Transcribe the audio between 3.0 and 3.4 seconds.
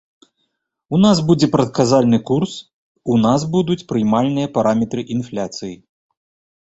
у